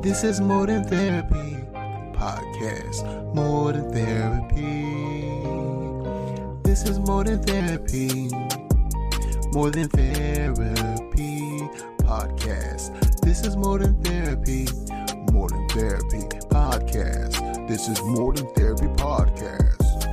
[0.00, 1.66] This is More Than Therapy
[2.14, 3.34] podcast.
[3.34, 5.26] More than therapy.
[6.62, 8.30] This is More Than Therapy.
[9.52, 11.68] More Than Therapy
[12.06, 13.20] podcast.
[13.22, 14.68] This is More Than Therapy.
[15.32, 17.66] More Than Therapy podcast.
[17.66, 20.06] This is More Than Therapy podcast.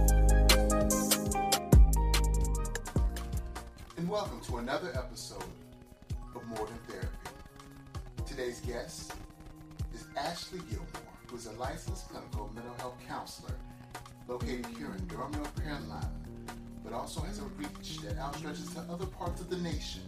[3.97, 5.43] And welcome to another episode
[6.35, 7.29] of More Than Therapy.
[8.25, 9.04] Today's guest
[10.35, 13.55] Ashley Gilmore, who is a licensed clinical mental health counselor
[14.27, 16.11] located here in Durham, North Carolina,
[16.83, 20.01] but also has a reach that outstretches to other parts of the nation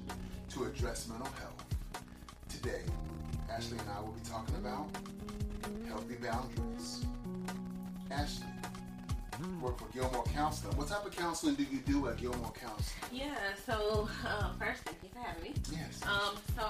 [0.50, 1.63] to address mental health.
[2.50, 2.81] Today,
[3.50, 4.90] Ashley and I will be talking about
[5.88, 7.05] healthy boundaries.
[8.12, 8.48] Ashley,
[9.62, 10.75] work for Gilmore Counseling.
[10.78, 13.12] What type of counseling do you do at Gilmore Counseling?
[13.14, 13.34] Yeah,
[13.66, 15.53] so uh, first, thank you for having me.
[15.72, 16.02] Yes.
[16.03, 16.64] Um, so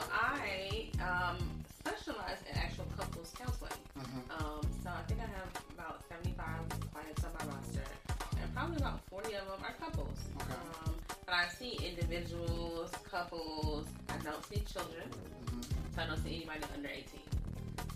[13.18, 13.86] couples.
[14.10, 15.10] I don't see children,
[15.46, 15.64] Mhm.
[15.96, 17.22] so I don't see anybody under 18.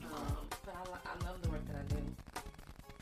[0.06, 2.02] Um, but I, I love the work that I do.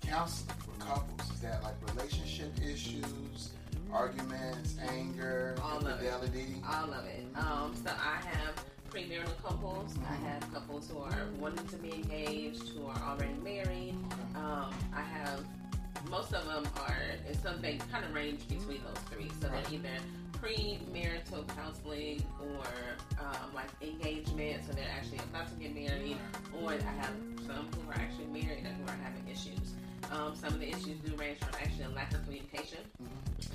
[0.05, 3.51] counseling for couples is that like relationship issues
[3.93, 5.91] arguments anger All of it.
[5.91, 7.25] infidelity All of it.
[7.35, 8.55] Um, so I have
[8.91, 9.93] premarital couples.
[10.09, 13.95] I have couples who are wanting to be engaged, who are already married.
[14.35, 15.45] Um, I have
[16.09, 16.97] most of them are
[17.27, 19.29] in some they kind of range between those three.
[19.41, 19.63] So Right.
[19.65, 19.97] they're either
[20.41, 22.65] premarital counseling or
[23.19, 26.17] um, like engagement, so they're actually about to get married,
[26.61, 27.13] or I have
[27.45, 29.73] some who are actually married and who are having issues.
[30.11, 32.79] Um, some of the issues do range from actually a lack of communication.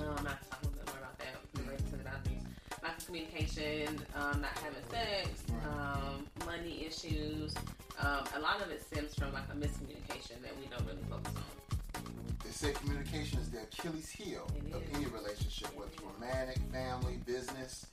[0.01, 2.43] Um, not to talk a little bit more about that related to the boundaries.
[2.83, 7.55] Lack of communication, um, not having sex, um, money issues.
[7.99, 11.33] Um, a lot of it stems from like a miscommunication that we don't really focus
[11.37, 11.74] on.
[12.45, 17.87] They say communication is the achilles heel of any relationship whether it's romantic family business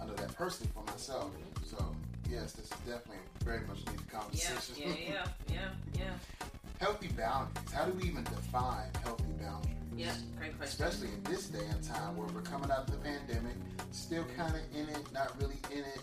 [0.00, 1.30] i know that personally for myself
[1.64, 1.84] so
[2.30, 6.44] yes this is definitely very much needed Yeah, conversation yeah, yeah, yeah, yeah.
[6.80, 10.84] healthy boundaries how do we even define healthy boundaries Yeah, great question.
[10.86, 13.56] especially in this day and time where we're coming out of the pandemic,
[13.90, 16.00] still kind of in it, not really in it.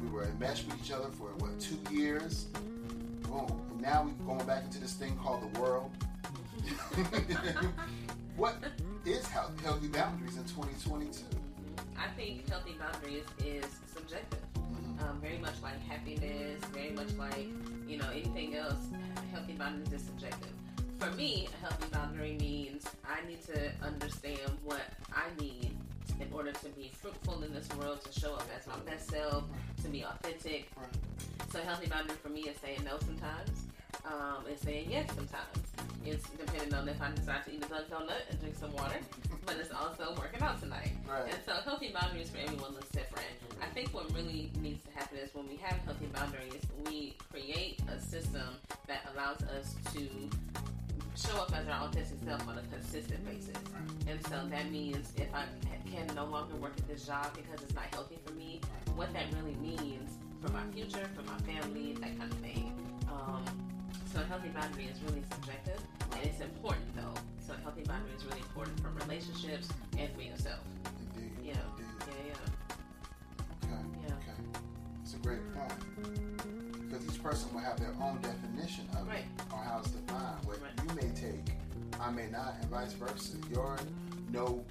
[0.00, 2.46] We were enmeshed with each other for what two years.
[3.28, 5.90] Boom, and now we're going back into this thing called the world.
[8.36, 8.56] what
[9.04, 11.24] is health, healthy boundaries in 2022?
[11.98, 14.40] I think healthy boundaries is subjective.
[14.56, 15.02] Mhm.
[15.02, 17.48] Um, very much like happiness, very much like
[17.88, 18.88] you know anything else.
[19.32, 20.52] Healthy boundaries is subjective.
[20.98, 24.82] For me, a healthy boundary means I need to understand what
[25.14, 25.70] I need
[26.20, 29.44] in order to be fruitful in this world, to show up as my best self,
[29.82, 30.68] to be authentic.
[31.50, 33.62] So healthy boundary for me is saying no sometimes,
[34.04, 35.58] um, and saying yes sometimes.
[36.04, 36.26] It's
[36.60, 38.96] depending on if I decide to eat a Dunkin' donut and drink some water,
[39.46, 40.92] but it's also working out tonight.
[41.08, 41.32] Right.
[41.32, 43.28] And so healthy boundaries for everyone looks different.
[43.62, 47.80] I think what really needs to happen is when we have healthy boundaries, we create
[47.88, 48.48] a system
[48.86, 50.08] that allows us to
[51.16, 53.56] show up as our authentic self on a consistent basis.
[54.06, 55.44] And so that means if I
[55.90, 58.60] can no longer work at this job because it's not healthy for me,
[58.96, 60.10] what that really means
[60.42, 62.72] for my future, for my family, that kind of thing.
[63.08, 63.44] Um,
[64.12, 65.80] so a healthy boundary is really subjective,
[66.12, 67.14] and it's important though.
[67.46, 70.60] So a healthy boundary is really important for relationships and for yourself.
[71.16, 71.32] Indeed.
[71.42, 71.86] Yeah, Indeed.
[72.06, 73.64] yeah, yeah.
[73.64, 73.82] Okay.
[74.06, 74.14] Yeah.
[74.14, 74.58] Okay.
[75.02, 75.72] It's a great point.
[76.88, 79.20] Because each person will have their own definition of Right.
[79.20, 80.44] it or how it's defined.
[80.44, 80.72] What Right.
[80.88, 81.54] you may take,
[82.00, 83.36] I may not, and vice versa.
[83.50, 83.76] Your
[84.30, 84.64] no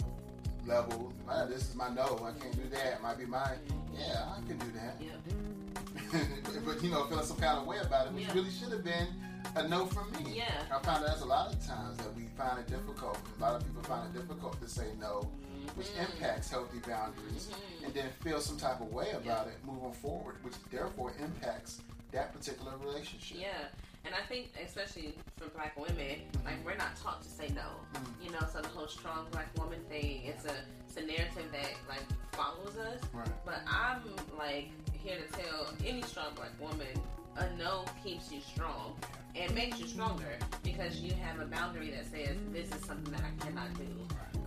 [0.67, 2.93] level, ah, this is my no, I can't do that.
[2.95, 3.53] It Might be my,
[3.97, 4.95] yeah, I can do that.
[5.01, 6.19] Yeah.
[6.65, 8.33] but you know, feeling some kind of way about it, which Yeah.
[8.33, 9.07] really should have been
[9.55, 10.37] a no from me.
[10.37, 10.63] Yeah.
[10.73, 13.17] I found there's a lot of times that we find it difficult.
[13.37, 15.29] A lot of people find it difficult to say no,
[15.75, 16.09] which Mhm.
[16.11, 17.85] impacts healthy boundaries, Mhm.
[17.85, 21.81] and then feel some type of way about it moving forward, which therefore impacts
[22.11, 23.37] that particular relationship.
[23.39, 23.67] Yeah,
[24.05, 27.69] and I think especially for black women, like we're not taught to say no.
[27.93, 28.23] Mhm.
[28.25, 30.55] You know, so the whole strong black woman thing, it's a
[30.87, 32.01] it's a narrative that like
[32.31, 32.99] follows us.
[33.13, 33.45] Right.
[33.45, 34.01] But I'm
[34.37, 36.99] like here to tell any strong black woman
[37.39, 38.95] a no keeps you strong
[39.35, 43.21] and makes you stronger because you have a boundary that says this is something that
[43.21, 43.85] I cannot do.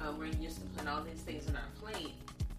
[0.01, 2.13] Um, we're used to putting all these things on our plate,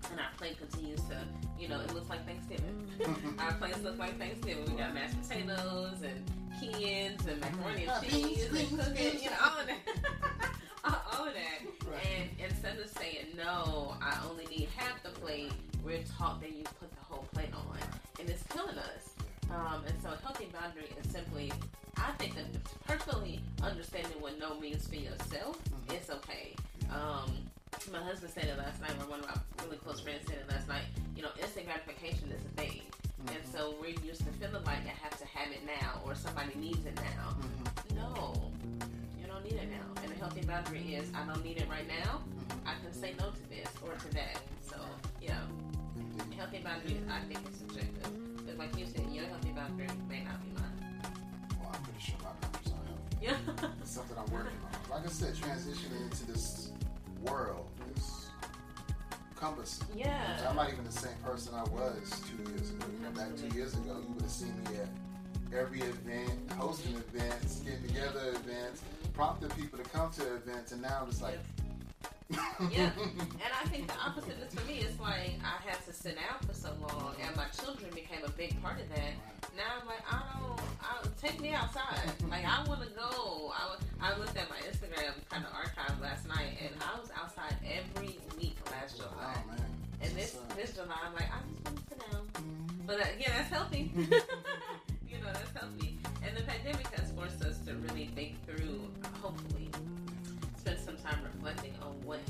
[0.09, 1.18] and our plate continues to,
[1.59, 2.88] you know, it looks like Thanksgiving.
[3.39, 4.65] our plates look like Thanksgiving.
[4.65, 6.24] We got mashed potatoes and
[6.59, 10.53] kids and macaroni Ah, and cheese and cooking, you know, all of that.
[10.86, 11.89] all of that.
[11.91, 12.06] Right.
[12.18, 15.51] And instead of saying no, I only need half the plate,
[15.83, 17.77] we're taught that you put the whole plate on,
[18.19, 19.12] and it's killing us.
[19.53, 21.51] Um, and so a healthy boundary is simply,
[21.97, 22.45] I think, that
[22.88, 25.94] personally understanding what no means for yourself, Mhm.
[25.94, 26.55] it's okay.
[26.89, 27.38] Um,
[27.91, 30.50] my husband said it last night, or one of my really close friends said it
[30.50, 30.85] last night.
[31.15, 32.81] You know, instant gratification is a thing.
[33.27, 33.51] And Mhm.
[33.53, 36.85] so we're used to feeling like I have to have it now or somebody needs
[36.85, 37.35] it now.
[37.39, 37.95] Mhm.
[37.95, 38.51] No,
[39.19, 40.01] you don't need it now.
[40.01, 42.21] And a healthy boundary is I don't need it right now.
[42.25, 42.67] Mhm.
[42.67, 44.41] I can say no to this or to that.
[44.67, 44.77] So,
[45.21, 45.45] yeah,
[46.35, 48.32] healthy boundary, I think, is subjective.
[48.53, 50.63] Because, like you said, your healthy boundary may not be mine.
[51.59, 53.17] Well, I'm pretty sure my boundaries are healthy.
[53.21, 53.69] Yeah.
[53.81, 54.91] It's something I'm working on.
[54.97, 56.71] Like I said, transitioning into this
[57.21, 58.29] world is
[59.35, 59.88] cumbersome.
[59.95, 60.45] yeah.
[60.47, 62.85] I'm not even the same person I was two years ago.
[63.00, 66.95] You know, back two years ago, you would have seen me at every event, hosting
[66.95, 68.81] events, getting together events,
[69.13, 71.39] prompting people to come to events, and now it's like,
[72.71, 72.89] Yeah.
[72.97, 74.79] And I think the opposite is for me.
[74.79, 78.29] It's like I had to sit out for so long, and my children became a
[78.31, 79.13] big part of that.
[79.55, 82.11] Now I'm like, I don't, I take me outside.
[82.29, 83.51] Like I want to go.
[83.53, 87.55] I, I looked at my Instagram kind of archive last night, and I was outside
[87.65, 89.09] every week last July.
[89.43, 89.65] oh man.
[90.01, 92.21] And this this July, I'm like, I just want to sit down.
[92.33, 92.87] Mhm.
[92.87, 93.91] But uh, yeah, that's healthy.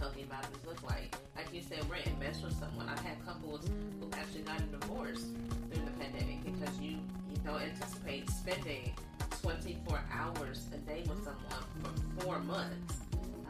[0.04, 1.16] what healthy boundaries look like.
[1.36, 2.90] Like you said, we're enmeshed with someone.
[2.90, 3.70] I've had couples
[4.00, 5.26] who actually got a divorce
[5.72, 6.98] through the pandemic because you,
[7.30, 8.94] you don't anticipate spending
[9.42, 12.96] 24 hours a day with someone for four months.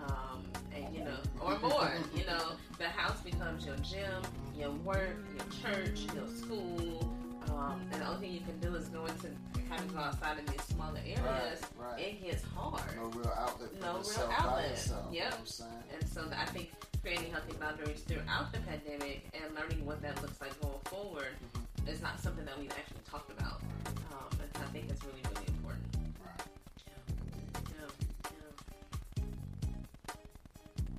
[0.08, 0.44] Um,
[0.76, 4.22] and you know, or more, you know, the house becomes your gym,
[4.58, 7.16] your work, your church, your school,
[7.58, 9.28] um, and the only thing you can do is go into
[9.70, 11.62] kind of go outside in these smaller areas.
[11.78, 12.00] Right, right.
[12.00, 12.84] It gets hard.
[12.96, 14.84] No real outlet No real outlet.
[14.88, 15.32] You know Yep.
[15.32, 15.84] what I'm saying?
[16.00, 16.72] And so I think
[17.02, 21.90] creating healthy boundaries throughout the pandemic and learning what that looks like going forward Mm-hmm.
[21.90, 23.62] is not something that we've actually talked about.
[24.12, 25.84] Um, and I think it's really, really important.
[26.24, 26.48] Right.
[26.88, 26.94] Yeah,
[27.68, 28.54] yeah.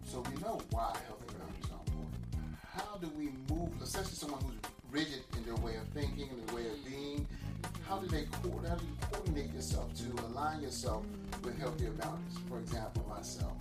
[0.04, 2.56] So we know why healthy boundaries are important.
[2.76, 4.60] How do we move, especially someone who's
[4.94, 7.26] rigid in their way of thinking and their way of being?
[7.88, 8.24] How do they
[8.68, 11.02] how do you coordinate yourself to align yourself
[11.42, 12.38] with healthier boundaries?
[12.48, 13.56] For example, myself,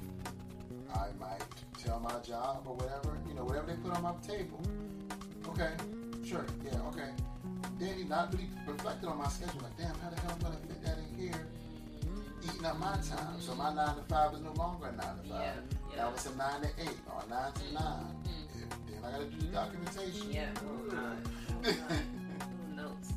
[0.94, 1.42] I might
[1.84, 4.62] tell my job or whatever, you know, whatever they put on my table.
[5.50, 5.72] Okay,
[6.24, 7.10] sure, yeah, okay.
[7.80, 10.58] Then not really reflecting on my schedule, like, damn, how the hell am I gonna
[10.68, 11.48] fit that in here?
[12.44, 13.40] Eating up my time.
[13.42, 15.42] So my nine to five is no longer a nine to five.
[15.42, 15.54] Yeah,
[15.90, 15.98] yeah.
[16.04, 18.43] Now it's a nine to eight or a nine to 9 If- Then
[19.06, 20.32] I gotta do the documentation.
[20.32, 20.50] Yeah.
[20.92, 21.72] Uh,
[22.76, 23.14] notes.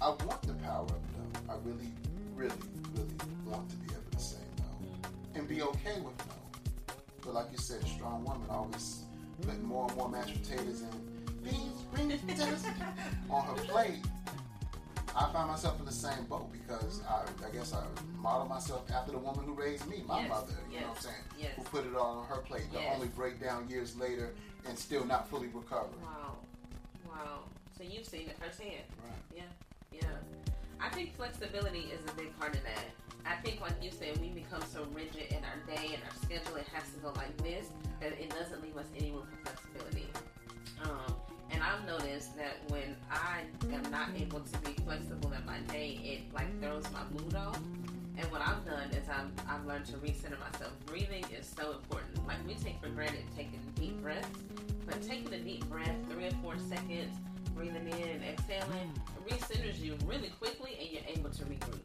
[0.00, 1.52] I want the power of no.
[1.52, 1.90] I really,
[2.36, 2.54] really,
[2.94, 3.14] really
[3.46, 6.94] want to be able to say no and be okay with no.
[7.24, 9.02] But like you said, strong woman always
[9.42, 12.64] put more and more mashed potatoes and beans, green potatoes
[13.30, 14.04] on her plate.
[15.18, 17.82] I find myself in the same boat because I, I guess I
[18.20, 20.52] model myself after the woman who raised me, my Yes, mother.
[20.70, 21.24] You know what I'm saying?
[21.38, 21.50] yes.
[21.56, 22.92] Who put it all on her plate Yes.
[22.94, 24.32] only breakdown years later
[24.68, 26.00] and still not fully recovered.
[26.02, 26.36] Wow.
[27.08, 27.38] Wow.
[27.76, 28.84] So you've seen it firsthand.
[29.02, 29.12] Right.
[29.36, 29.42] Yeah.
[29.92, 30.08] Yeah.
[30.80, 32.84] I think flexibility is a big part of that.
[33.26, 36.56] I think, like you said, we become so rigid in our day and our schedule.
[36.56, 37.66] It has to go like this
[38.00, 40.06] that it doesn't leave us any room for flexibility.
[41.68, 46.32] I've noticed that when I am not able to be flexible in my day, it
[46.32, 47.58] like throws my mood off.
[48.16, 50.72] And what I've done is I've, I've learned to recenter myself.
[50.86, 52.26] Breathing is so important.
[52.26, 54.28] Like we take for granted taking deep breaths,
[54.86, 57.14] but taking a deep breath, three or four seconds,
[57.54, 58.90] breathing in and exhaling,
[59.28, 61.80] recenters you really quickly and you're able to regroup.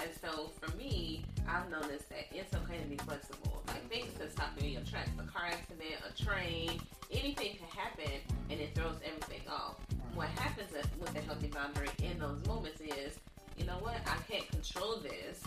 [0.00, 3.62] And so for me, I've noticed that it's okay to be flexible.
[3.68, 5.10] Like things can stop you in your tracks.
[5.18, 8.12] A car accident, a train, anything can happen
[8.50, 9.76] and it throws everything off.
[10.14, 13.18] What happens with a healthy boundary in those moments is,
[13.58, 15.42] you know what, I can't control this.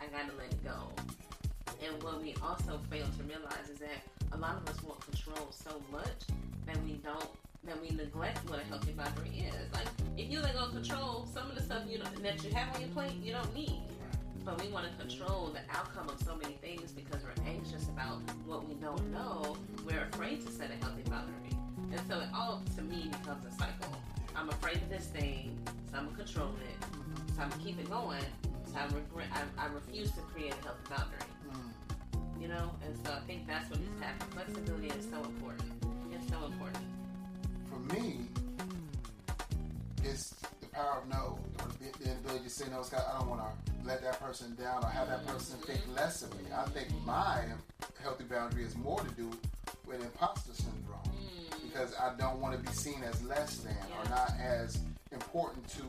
[0.00, 0.90] I gotta let it go.
[1.84, 5.48] And what we also fail to realize is that a lot of us want control
[5.50, 6.26] so much
[6.66, 7.28] that we don't
[7.64, 9.72] that we neglect what a healthy boundary is.
[9.72, 12.50] Like if you let go of control, some of the stuff you don't, that you
[12.54, 13.82] have on your plate you don't need.
[14.48, 18.22] But we want to control the outcome of so many things because we're anxious about
[18.46, 19.58] what we don't know.
[19.84, 21.52] We're afraid to set a healthy boundary.
[21.92, 23.94] And so it all to me becomes a cycle.
[24.34, 25.54] I'm afraid of this thing,
[25.92, 26.82] so I'm gonna control it.
[27.36, 28.24] So I'm gonna keep it going.
[28.72, 32.40] So I regret I, I refuse to create a healthy boundary Mm.
[32.40, 32.70] you know?
[32.86, 34.28] And so I think that's what needs to happen.
[34.28, 35.72] Flexibility is so important.
[36.10, 36.84] It's so important.
[37.68, 38.20] For me,
[40.02, 40.30] it's
[40.62, 41.66] the power of no, or
[42.00, 42.82] the, ability to say no.
[42.82, 46.22] Scott, I don't want to let that person down or have that person think less
[46.22, 46.44] of me.
[46.54, 47.44] I think my
[48.02, 49.30] healthy boundary is more to do
[49.86, 51.00] with imposter syndrome
[51.62, 54.78] because I don't want to be seen as less than or not as
[55.12, 55.82] important to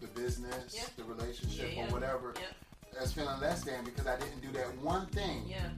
[0.00, 0.84] the business, Yeah.
[0.96, 1.88] the relationship, Yeah, yeah.
[1.88, 3.00] or whatever, Yeah.
[3.02, 5.44] as feeling less than because I didn't do that one thing.
[5.48, 5.70] Yeah.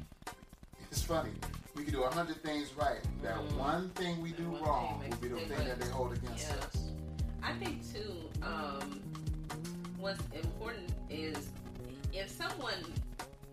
[0.91, 1.31] It's funny.
[1.75, 3.00] We can do a hundred things right.
[3.23, 3.57] That Mhm.
[3.57, 6.55] one thing we That do wrong will be the thing that they hold against Yeah.
[6.57, 6.76] us.
[7.43, 9.00] I think too, um,
[9.99, 11.51] what's important is
[12.13, 12.83] if someone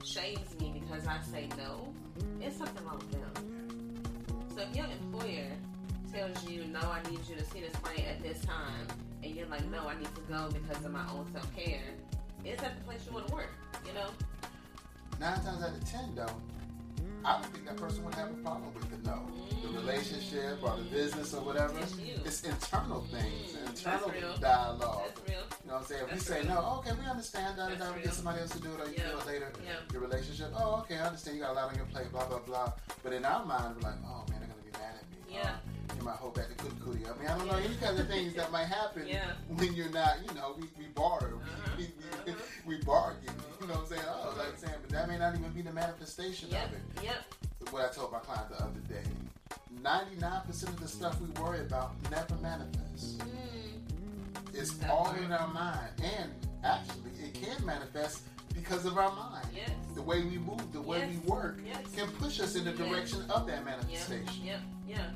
[0.03, 1.93] shames me because I say no,
[2.41, 3.93] it's something wrong with them.
[4.55, 5.51] So if your employer
[6.13, 8.87] tells you, no, I need you to see this client at this time,
[9.23, 11.81] and you're like, no, I need to go because of my own self care,
[12.45, 13.49] is that the place you want to work?
[13.87, 14.09] You know?
[15.19, 16.35] Nine times out of ten, though,
[17.25, 19.19] I don't think that person would have a problem with the no.
[19.61, 19.75] The Mm.
[19.77, 21.79] relationship or the business or whatever.
[21.79, 22.43] It's.
[22.43, 24.37] Internal things, Mm, internal that's real.
[24.37, 25.01] dialogue.
[25.07, 25.37] That's real.
[25.39, 26.01] You know what I'm saying?
[26.03, 26.53] If we That's say real.
[26.53, 27.69] no, okay, we understand that.
[27.79, 28.03] That's we real.
[28.05, 29.11] get somebody else to do it, or you Yeah.
[29.11, 29.51] do it later.
[29.63, 29.71] Yeah.
[29.93, 30.51] Your relationship.
[30.55, 31.37] Oh, okay, I understand.
[31.37, 32.11] You got a lot on your plate.
[32.11, 32.73] Blah blah blah.
[33.03, 35.17] But in our mind, we're like, oh man, they're gonna be mad at me.
[35.35, 35.41] Yeah.
[35.41, 35.57] Uh,
[36.03, 37.05] you might hold back the cootie cootie.
[37.05, 39.31] I mean, I don't know any kind of things that might happen Yeah.
[39.47, 40.17] when you're not.
[40.27, 41.35] You know, we, we barter.
[41.37, 41.71] Uh-huh.
[41.77, 41.83] We,
[42.25, 42.41] we, Uh-huh.
[42.65, 43.21] we bargain.
[43.61, 44.01] You know what I'm saying?
[44.07, 46.65] Oh, like I'm saying, but that may not even be the manifestation Yep.
[46.67, 47.71] of it Yep.
[47.71, 49.03] what I told my client the other day.
[49.81, 53.13] 99% of the stuff we worry about never manifests.
[53.19, 55.89] Mm, It's That all in our mind.
[56.03, 56.31] And
[56.65, 58.21] actually, it can manifest
[58.53, 59.47] because of our mind.
[59.55, 59.69] yes.
[59.95, 61.09] The way we move, the way Yes.
[61.11, 61.83] we work Yes.
[61.95, 64.43] can push us in the direction of that manifestation.
[64.43, 65.09] yeah, yeah.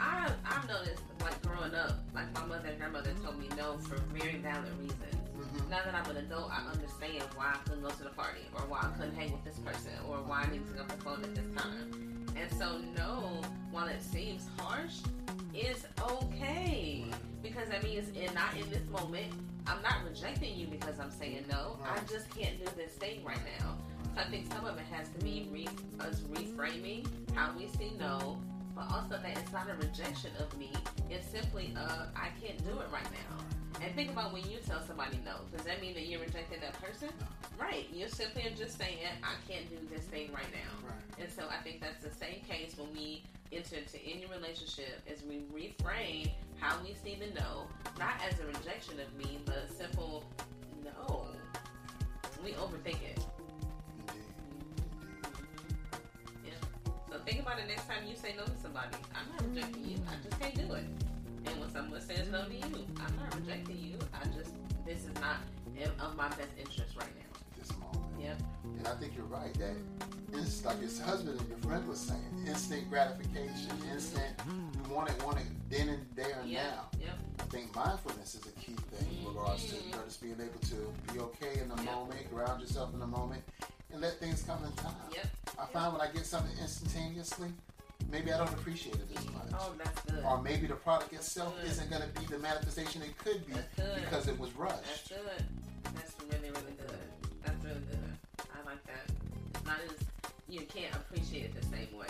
[0.00, 3.96] I I've noticed like growing up, like my mother and grandmother told me no for
[4.14, 4.98] very valid reasons.
[5.36, 5.68] Mhm.
[5.68, 8.62] Now that I'm an adult, I understand why I couldn't go to the party, or
[8.62, 11.02] why I couldn't hang with this person, or why I need to go to the
[11.02, 12.26] phone at this time.
[12.36, 15.00] And so, no, while it seems harsh,
[15.54, 17.04] is okay
[17.42, 19.32] because that means in not in this moment.
[19.66, 21.78] I'm not rejecting you because I'm saying no.
[21.84, 23.76] I just can't do this thing right now.
[24.14, 25.68] So I think some of it has to be re-
[26.00, 28.38] us reframing how we see no,
[28.74, 30.70] but also that it's not a rejection of me.
[31.10, 33.44] It's simply uh, I can't do it right now.
[33.82, 35.38] And think about when you tell somebody no.
[35.54, 37.08] Does that mean that you're rejecting that person?
[37.58, 37.88] Right.
[37.92, 40.88] You're simply just saying I can't do this thing right now.
[40.88, 40.94] Right.
[41.18, 45.22] And so I think that's the same case when we enter into any relationship is
[45.24, 47.66] we reframe how we see the no,
[47.98, 50.24] not as a rejection of me, but a simple
[50.84, 51.26] no.
[52.44, 53.24] We overthink it.
[56.44, 56.54] Indeed.
[57.10, 58.96] So think about it next time you say no to somebody.
[59.14, 59.96] I'm not rejecting you.
[60.08, 60.84] I just can't do it.
[61.46, 63.98] And when someone says no to you, I'm not rejecting you.
[64.14, 64.52] I just
[64.86, 65.36] this is not
[65.76, 67.38] in, of my best interest right now.
[67.58, 68.20] This moment.
[68.20, 68.42] Yep.
[68.78, 69.74] And I think you're right that
[70.32, 75.22] it's like his husband and your friend was saying, instant gratification, instant, you want it,
[75.24, 76.64] want it then and there and Yep.
[76.64, 76.84] now.
[77.00, 77.18] Yep.
[77.40, 80.58] I think mindfulness is a key thing in regards to you know, just being able
[80.60, 81.84] to be okay in the Yep.
[81.94, 83.42] moment, ground yourself in the moment,
[83.92, 84.94] and let things come in time.
[85.14, 85.26] Yep.
[85.58, 87.52] I find when I get something instantaneously,
[88.12, 89.48] maybe I don't appreciate it as much.
[89.54, 90.22] Oh, that's good.
[90.24, 94.28] Or maybe the product itself isn't going to be the manifestation it could be because
[94.28, 94.84] it was rushed.
[94.84, 95.44] That's good.
[95.94, 96.98] That's really, really good.
[97.44, 98.46] That's really good.
[98.54, 99.10] I like that.
[99.54, 99.96] It's not as
[100.48, 102.06] you can't appreciate it the same way.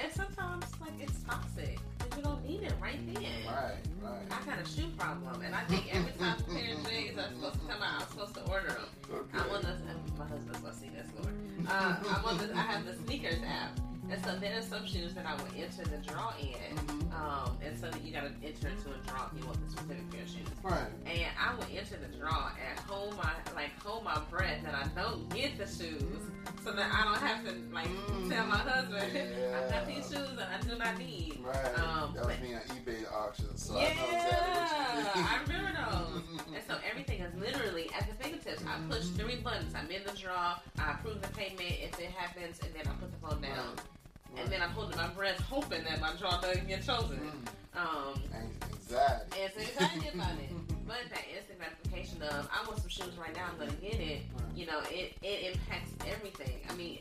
[0.00, 3.22] And sometimes like it's toxic because you don't need it right then.
[3.46, 4.22] Right, right.
[4.30, 7.28] I got a shoe problem, and I think every time a pair of J's are
[7.34, 9.28] supposed to come out, I'm supposed to order them.
[9.34, 9.74] I'm on the
[10.16, 11.34] my husband's gonna see this, Lord.
[11.68, 13.78] Uh, I'm on the I have the sneakers app,
[14.10, 17.14] and so there are some shoes that I would enter the draw in, Mhm.
[17.14, 20.10] um, and so that you gotta enter into a draw if you want the specific
[20.10, 20.48] pair of shoes.
[20.62, 20.88] Right.
[21.06, 24.86] And I would enter the draw and hold my like hold my breath that I
[25.00, 26.22] don't get the shoes,
[26.64, 27.88] so that I don't have to like
[28.28, 28.94] tell my husband
[29.54, 31.38] I got these shoes and I do not need.
[31.42, 31.78] Right.
[31.78, 35.30] Um, that was but- me eBay auction, so yeah, I exactly what you mean.
[35.30, 36.22] I remember those.
[36.54, 38.62] And so everything is literally at the fingertips.
[38.66, 39.72] I push three buttons.
[39.74, 40.58] I'm in the draw.
[40.78, 43.56] I approve the payment if it happens, and then I put the phone down.
[43.76, 43.80] Right.
[44.40, 47.18] And then I'm holding my breath, hoping that my draw doesn't get chosen.
[47.18, 47.78] Mm.
[47.80, 49.42] Um, Anxiety.
[49.42, 50.50] and so excited about it.
[50.86, 54.22] But that instant gratification of I want some shoes right now, I'm gonna get it.
[54.56, 56.58] You know, it it impacts everything.
[56.68, 56.98] I mean,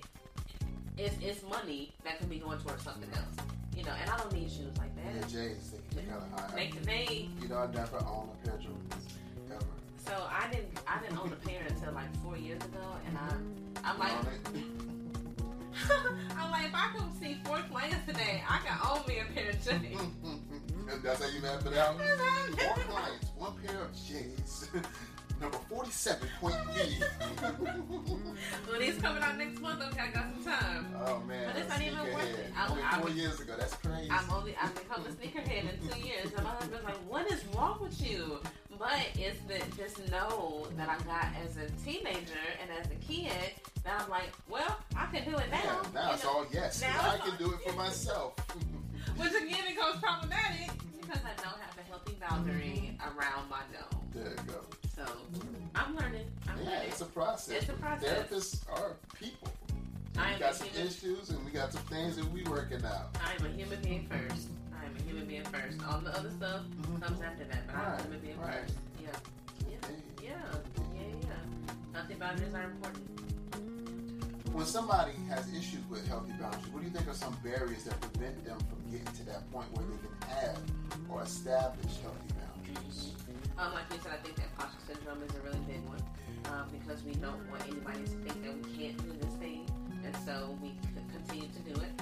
[0.97, 3.47] it's it's money that can be going towards something else.
[3.75, 5.29] You know, and I don't need shoes like Yeah, that.
[5.29, 5.55] They,
[5.95, 6.55] they kind of high.
[6.55, 9.07] They they You know, I never owned a pair of Jordans,
[9.51, 9.65] ever.
[10.05, 13.89] So I didn't I didn't own a pair until like four years ago, and I
[13.89, 15.08] I'm like Own?
[16.37, 19.49] I'm like if I come see four clients today, I can own me a pair
[19.49, 19.99] of J's.
[21.03, 21.97] That's how you map it out?
[21.97, 24.69] That's how I map Four clients, one pair of jeans.
[25.41, 27.01] Number 47, point B.
[28.69, 30.93] When these coming out next month, okay, I got some time.
[31.05, 31.45] oh, man.
[31.47, 32.51] But it's not even worth it.
[32.57, 33.53] I- Only I- four years ago.
[33.57, 34.09] That's crazy.
[34.11, 37.41] I'm only I've become a sneakerhead in two years, and my husband's like, "What is
[37.55, 38.41] wrong with you?"
[38.77, 43.51] But it's the this know that I got as a teenager and as a kid
[43.83, 46.29] that I'm like, "Well, I can do it now." yeah, now you it's know?
[46.29, 46.81] all yes.
[46.81, 48.33] Now I can do it for myself.
[49.17, 50.69] Which again becomes problematic
[51.01, 53.99] because I don't have a healthy boundary around my no.
[55.75, 56.25] I'm learning.
[56.47, 56.65] I'm learning.
[56.65, 56.89] yeah, learning.
[56.89, 57.61] it's a process.
[57.61, 58.27] It's a process.
[58.27, 59.49] Therapists are people.
[60.17, 63.15] I we got some human- issues and we got some things that we working out.
[63.23, 64.47] I am a human being first.
[64.79, 65.77] I am a human being first.
[65.87, 67.01] All the other stuff Mhm.
[67.01, 68.59] comes after that, but I'm a human being right.
[68.61, 68.73] first.
[69.01, 69.09] Yeah.
[69.69, 69.77] Yeah.
[70.21, 70.31] Yeah.
[70.95, 71.01] Yeah.
[71.21, 71.93] Yeah.
[71.93, 73.38] Healthy boundaries are important.
[74.59, 77.95] When somebody has issues with healthy boundaries, what do you think are some barriers that
[78.01, 80.59] prevent them from getting to that point where they can have
[81.07, 83.15] or establish healthy boundaries?
[83.57, 86.03] Um, like you said, I think that imposter syndrome is a really big one
[86.51, 89.63] um, because we don't want anybody to think that we can't do this thing,
[90.03, 90.75] and so we
[91.07, 91.95] continue to do it.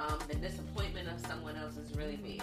[0.00, 2.40] Um, the disappointment of someone else is really big.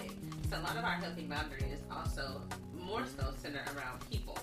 [0.48, 2.46] So a lot of our healthy boundaries also
[2.88, 4.36] more so center around people.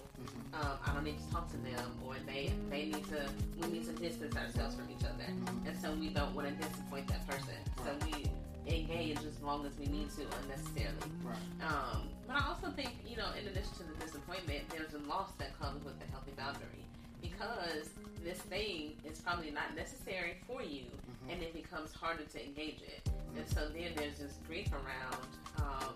[0.53, 3.27] Um, I don't need to talk to them, or they they need to
[3.59, 5.25] we need to distance ourselves from each other,
[5.65, 7.57] and so we don't want to disappoint that person.
[7.83, 8.29] So we
[8.71, 11.09] engage as long as we need to unnecessarily.
[11.23, 11.37] Right.
[11.61, 15.31] Um, but I also think, you know, in addition to the disappointment, there's a loss
[15.37, 16.81] that comes with a healthy boundary
[17.21, 17.89] because
[18.23, 21.33] this thing is probably not necessary for you, Mhm.
[21.33, 23.07] and it becomes harder to engage it.
[23.35, 25.27] And so then there's this grief around.
[25.57, 25.93] Um,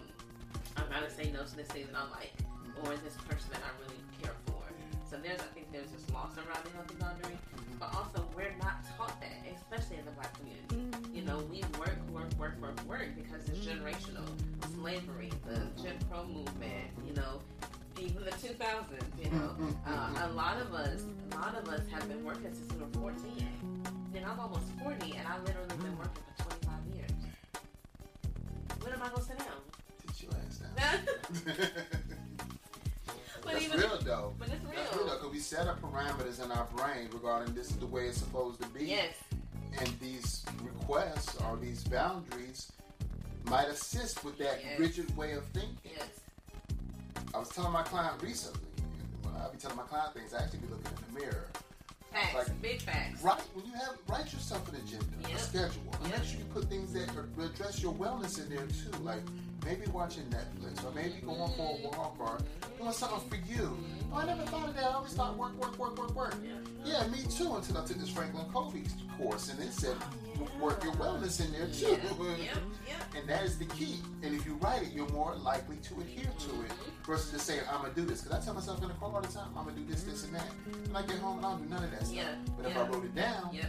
[0.79, 2.33] I'm not to say no to this thing that I like,
[2.83, 4.63] or this person that I really care for.
[5.09, 7.37] So there's, I think, there's this loss around the healthy boundary.
[7.79, 10.75] But also, we're not taught that, especially in the black community.
[10.75, 11.15] Mm-hmm.
[11.15, 13.83] You know, we work, work, work, work, work because it's mm-hmm.
[13.83, 14.27] generational.
[14.75, 15.81] Slavery, the mm-hmm.
[15.83, 17.39] Jim Crow movement, you know,
[17.99, 18.55] even the 2000s,
[19.23, 19.55] you know.
[19.87, 23.11] Uh, a lot of us, a lot of us have been working since we were
[23.11, 23.47] 14.
[24.15, 27.11] And I'm almost 40, and I've literally been working for 25 years.
[28.81, 29.68] When am I going to sit down?
[33.41, 34.33] But That's even- real though.
[34.37, 37.69] But it's That's real though, because we set up parameters in our brain regarding this
[37.71, 38.85] is the way it's supposed to be.
[38.85, 39.15] Yes.
[39.79, 42.71] And these requests or these boundaries
[43.45, 44.79] might assist with that Yes.
[44.79, 45.77] rigid way of thinking.
[45.95, 46.07] Yes.
[47.33, 48.59] I was telling my client recently,
[49.23, 51.47] when I be telling my client things, I actually be looking in the mirror.
[52.11, 52.33] Facts.
[52.35, 53.21] Like- big facts.
[53.21, 56.19] Write when you have write yourself an agenda, a schedule, and Yep.
[56.19, 57.07] make sure you put things that
[57.39, 58.91] address your wellness in there too.
[59.03, 59.21] Like
[59.65, 61.97] maybe watching Netflix, or maybe going for a mm-hmm.
[61.97, 62.37] walk, or
[62.77, 63.77] doing something for you.
[64.13, 64.83] Oh, I never thought of that.
[64.83, 66.35] I always thought work, work, work, work, work.
[66.83, 67.05] Yeah.
[67.07, 67.53] Me too.
[67.55, 68.83] Until I took this Franklin Covey
[69.17, 69.95] course, and it said
[70.59, 71.99] work your wellness in there too.
[73.17, 73.97] And that is the key.
[74.21, 77.11] And if you write it, you're more likely to adhere to it mm-hmm.
[77.11, 78.21] versus just saying, I'm going to do this.
[78.21, 80.03] Because I tell myself in the car all the time, I'm going to do this,
[80.03, 80.45] this, and that.
[80.85, 82.15] And I get home and I don't do none of that stuff.
[82.15, 82.77] Yeah, But if.
[82.77, 83.65] I wrote it down, Yep.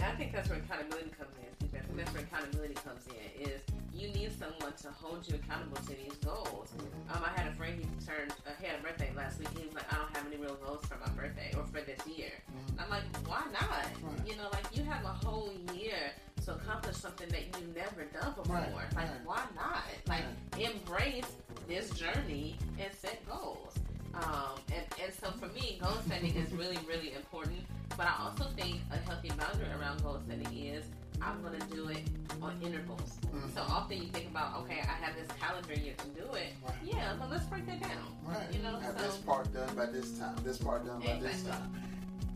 [0.00, 1.57] I think that's where accountability comes in.
[1.88, 2.02] Excuse me.
[2.02, 3.48] I think that's where accountability comes in.
[3.48, 3.60] Is
[3.94, 6.70] you need someone to hold you accountable to these goals.
[7.10, 9.48] Um, I had a friend who turned uh, had a birthday last week.
[9.58, 11.98] He was like, I don't have any real goals for my birthday or for this
[12.06, 12.30] year.
[12.70, 13.68] And I'm like, why not?
[14.02, 14.26] Right.
[14.28, 16.12] You know, like you have a whole year
[16.44, 18.56] to accomplish something that you've never done before.
[18.56, 19.08] Right, Like, right.
[19.24, 19.82] why not?
[20.06, 20.24] Like,
[20.58, 21.26] embrace
[21.66, 23.74] this journey and set goals.
[24.14, 27.58] Um, and, and so for me, goal setting is really, really important.
[27.96, 30.84] But I also think a healthy boundary around goal setting is
[31.22, 32.02] I'm going to do it
[32.40, 33.18] on intervals.
[33.26, 33.54] Mhm.
[33.54, 36.52] So often you think about, okay, I have this calendar year to do it.
[36.64, 36.74] Right.
[36.84, 38.16] Yeah, but let's break that down.
[38.24, 38.52] Right.
[38.52, 41.42] You know, have so- this part done by this time, this part done by this
[41.42, 41.72] time.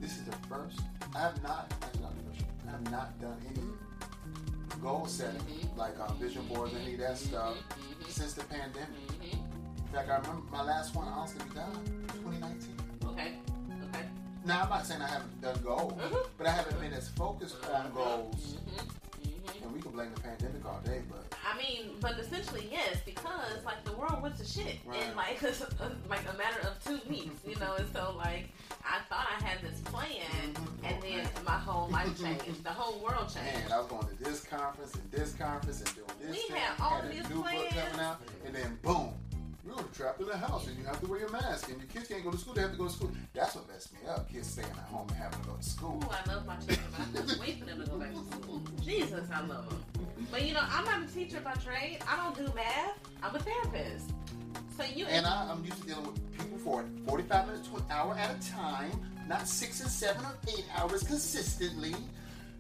[0.01, 0.81] This is the first.
[1.15, 2.45] I have not, that's not the first.
[2.67, 3.63] I have not done any
[4.81, 5.77] goal setting, Mhm.
[5.77, 8.09] like um, vision boards, any of that stuff, Mhm.
[8.11, 8.89] since the pandemic.
[9.21, 9.33] Mhm.
[9.79, 11.85] In fact, I remember my last one, honestly, done,
[12.23, 12.77] 2019.
[13.05, 13.39] Okay.
[14.45, 16.27] Now, I'm not saying I haven't done goals, Mhm.
[16.37, 18.35] but I haven't been as focused on goals.
[18.37, 18.87] Mhm.
[19.25, 19.63] Mhm.
[19.63, 23.63] And we can blame the pandemic all day, but I mean, but essentially yes, because
[23.65, 25.17] like the world went to shit in Right.
[25.17, 25.43] like
[26.09, 27.75] like a matter of two weeks, you know.
[27.75, 28.49] And so like
[28.85, 30.09] I thought I had this plan,
[30.55, 30.85] Mhm.
[30.85, 32.65] and then my whole life changed.
[32.65, 33.61] The whole world changed.
[33.69, 33.73] man.
[33.73, 36.57] I was going to this conference and this conference and doing this We thing.
[36.57, 37.75] had all a these new book plans.
[37.75, 39.15] coming out, and then boom,
[39.65, 42.09] you're trapped in the house and you have to wear your mask, and your kids
[42.09, 42.55] can't go to school.
[42.55, 43.11] They have to go to school.
[43.33, 44.31] That's what messed me up.
[44.31, 46.03] Kids staying at home and having to go to school.
[46.05, 46.79] Ooh, I love my children.
[46.91, 48.63] but I couldn't wait for them to go back to school.
[48.83, 49.85] Jesus, I love them.
[50.31, 51.99] But you know, I'm not a teacher by trade.
[52.09, 52.99] I don't do math.
[53.23, 54.11] I'm a therapist.
[54.77, 57.85] So you And I, I'm used to dealing with people for 45 minutes to an
[57.91, 58.91] hour at a time,
[59.29, 61.95] not six and seven or eight hours consistently.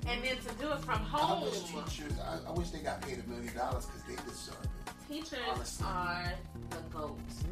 [0.07, 1.43] and then to do it from home.
[1.43, 4.57] I wish teachers, I, I wish they got paid a million dollars because they deserve
[4.63, 4.82] it.
[5.09, 6.33] Teachers are
[6.71, 7.45] the goats.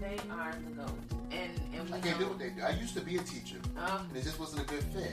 [0.00, 1.14] They are the goats.
[1.30, 2.62] And and we I can't do what they do.
[2.62, 5.12] I used to be a teacher, Uh, and it just wasn't a good fit.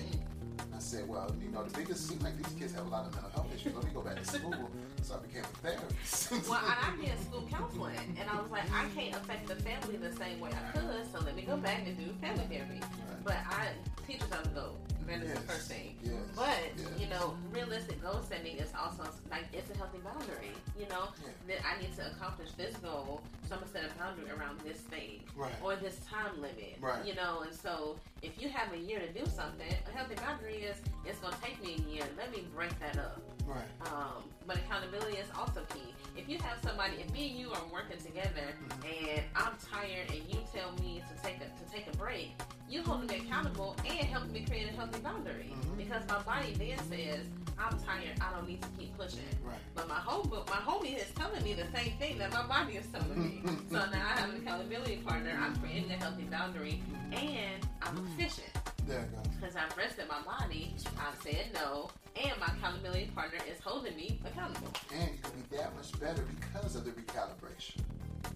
[0.60, 3.06] And I said, well, you know, the biggest seemed like these kids have a lot
[3.06, 3.74] of mental health issues.
[3.74, 4.54] Let me go back to school.
[5.04, 6.32] So I became a therapist.
[6.48, 9.98] well, I, I did school counseling, and I was like, I can't affect the family
[9.98, 12.80] the same way I could, so let me go back and do family therapy.
[13.24, 13.70] But I
[14.06, 14.76] teachers are the goat.
[15.12, 15.40] That is Yes.
[15.40, 15.98] the first thing.
[16.02, 16.14] Yes.
[16.36, 16.88] But Yes.
[16.98, 20.52] you know, realistic goal setting is also like it's a healthy boundary.
[20.80, 21.32] You know, Yeah.
[21.58, 24.78] that I need to accomplish this goal, so I'm gonna set a boundary around this
[24.78, 25.54] thing Right.
[25.62, 26.78] or this time limit.
[26.80, 27.04] Right.
[27.04, 30.64] You know, and so if you have a year to do something, a healthy boundary
[30.64, 32.06] is it's gonna take me a year.
[32.16, 33.20] Let me break that up.
[33.46, 33.68] Right.
[33.92, 35.94] Um, but accountability is also key.
[36.18, 38.52] If you have somebody, if me and you are working together,
[38.84, 42.32] and I'm tired, and you tell me to take a to take a break,
[42.70, 45.54] you holding me accountable and helping me create a healthy boundary.
[45.56, 45.78] Mhm.
[45.78, 47.26] Because my body then says,
[47.60, 48.20] "I'm tired.
[48.22, 49.58] I don't need to keep pushing." Right.
[49.76, 52.86] But my home, my homie is telling me the same thing that my body is
[52.88, 53.42] telling me.
[53.72, 55.38] so now I have an accountability partner.
[55.40, 58.50] I'm creating a healthy boundary, and I'm efficient
[58.88, 59.22] There you go.
[59.40, 60.74] because I've rested my body.
[61.00, 64.70] I've said no, and my accountability partner is holding me accountable.
[64.94, 67.82] And you can be that much better because of the recalibration.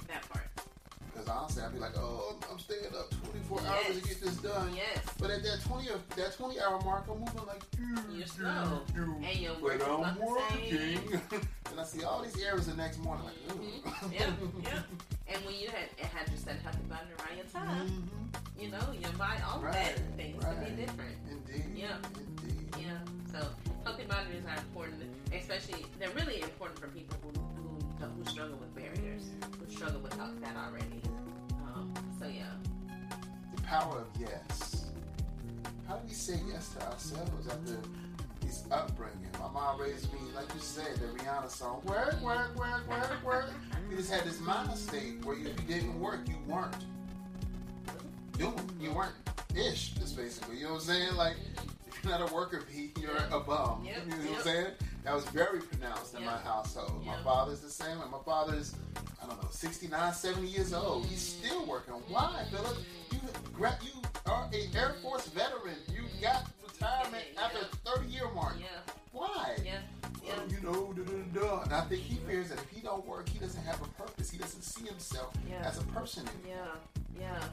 [0.08, 0.48] That part.
[1.16, 4.76] Because honestly, I'd be like, oh, I'm staying up 24 hours to get this done.
[4.76, 5.00] Yes.
[5.18, 8.18] But at that 20 of- that 20 hour mark, I'm moving like you.
[8.18, 8.82] You're slow.
[8.96, 11.06] And your work But I'm not the same.
[11.06, 11.22] working.
[11.72, 13.26] and I see all these errors the next morning.
[13.26, 13.90] Like, ooh.
[13.90, 14.14] Mhm.
[14.14, 14.30] Yeah,
[14.64, 14.82] yeah.
[15.34, 18.62] And when you had had your set healthy boundary around your time, Mhm.
[18.62, 21.16] you know, your mind, all Right, that things can be different.
[21.32, 21.66] Indeed.
[21.76, 21.98] Yeah.
[22.44, 22.76] Indeed.
[22.78, 23.00] Yeah.
[23.32, 23.48] So
[23.86, 25.02] healthy boundaries are important,
[25.34, 27.32] especially they're really important for people who
[27.98, 29.24] who, who struggle with barriers,
[29.58, 31.02] who struggle with that already.
[32.20, 32.44] So yeah.
[33.56, 34.86] The power of yes.
[35.88, 37.78] How do we say yes to ourselves after
[38.42, 39.30] this upbringing?
[39.40, 43.50] My mom raised me, like you said, the Rihanna song, work, work, work, work, work.
[43.90, 46.76] We just had this mind state where if you didn't work, you weren't
[48.38, 49.14] doing, you weren't
[49.56, 50.58] ish, just basically.
[50.58, 51.16] You know what I'm saying?
[51.16, 51.36] Like,
[51.88, 53.84] if you're not a worker bee, you're a bum.
[53.86, 54.82] Yep, You know what I'm yep.
[55.06, 56.44] That was very pronounced in my Yep.
[56.44, 57.06] household.
[57.06, 57.24] My Yep.
[57.24, 58.00] father's the same.
[58.00, 58.74] Like my father's,
[59.22, 61.06] I don't know, 69, 70 years old.
[61.06, 61.46] He's mm.
[61.46, 61.94] still working.
[62.08, 62.78] Why, Philip?
[63.12, 63.20] You,
[63.84, 65.78] you are a Air Force veteran.
[65.94, 68.56] You got retirement Yeah, after the 30 year mark.
[68.60, 68.66] Yeah.
[69.12, 69.56] Why?
[69.64, 69.82] Yeah.
[70.24, 70.38] Yeah.
[70.38, 71.62] Well, you know, da, da, da, da.
[71.62, 74.32] and I think he fears that if he don't work, he doesn't have a purpose.
[74.32, 75.62] He doesn't see himself Yeah.
[75.64, 76.78] as a person anymore.
[77.20, 77.44] Yeah, yeah.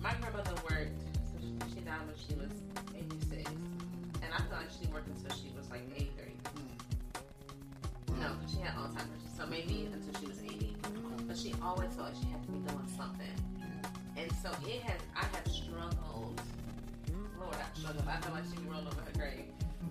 [0.00, 0.92] My grandmother worked.
[1.32, 2.52] So she died when she was
[2.94, 3.50] 86,
[4.30, 6.06] and I feel like she worked until she was like 83.
[8.14, 8.20] Mm.
[8.20, 10.54] No, she had Alzheimer's, so maybe until she was 80.
[10.86, 11.24] Okay.
[11.26, 13.34] But she always felt like she had to be doing something,
[14.16, 15.00] and so it has.
[15.16, 16.40] I have struggled.
[17.38, 18.06] Lord, I struggled.
[18.06, 19.50] I feel like she rolled over her grave.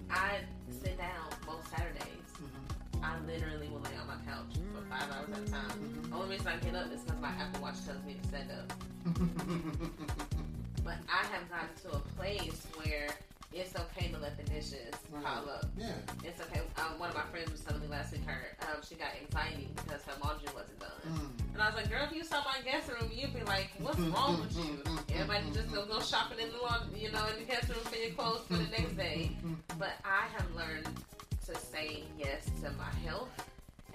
[0.10, 0.40] I
[0.72, 2.30] sit down most Saturdays.
[2.40, 3.04] Mhm.
[3.04, 6.12] I literally will lay on my couch for five hours at a time.
[6.14, 8.72] Only reason I get up is because my Apple Watch tells me to stand up.
[10.84, 13.10] But I have gotten to a place where
[13.54, 15.24] it's okay to let the dishes Right.
[15.24, 15.66] pile up.
[15.78, 15.92] Yeah.
[16.24, 16.62] It's okay.
[16.78, 19.68] Um, one of my friends was telling me last week her um, she got anxiety
[19.76, 20.90] because her laundry wasn't done.
[21.08, 21.54] Mm.
[21.54, 24.00] And I was like, girl, if you saw my guest room, you'd be like, what's
[24.00, 24.84] wrong with you?
[25.16, 27.96] Everybody just go, go shopping in the laundry, you know, in the guest room for
[27.98, 29.32] your clothes for the next day.
[29.78, 30.88] But I have learned
[31.48, 33.30] to say yes to my health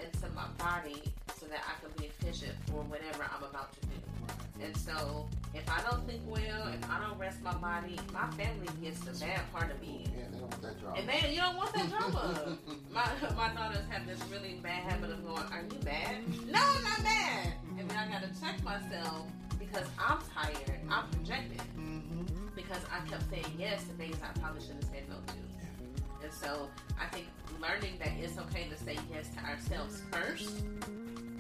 [0.03, 1.01] and to my body
[1.39, 4.65] so that I can be efficient for whatever I'm about to do.
[4.65, 6.91] And so, if I don't think well, if
[7.25, 10.05] rest my body, my family gets the bad part of me.
[10.15, 10.99] Yeah, they don't want that drama.
[10.99, 12.59] And they, you don't want that drama.
[12.93, 16.85] my my daughters have this really bad habit of going, "Are you mad?" No, I'm
[16.85, 17.55] not mad.
[17.79, 19.27] And then I gotta check myself
[19.59, 20.81] because I'm tired.
[20.91, 22.55] I'm projecting Mhm.
[22.55, 26.25] because I kept saying yes to things I probably shouldn't have said no to.
[26.25, 26.69] And so
[27.01, 27.27] I think
[27.61, 30.63] learning that it's okay to say yes to ourselves first,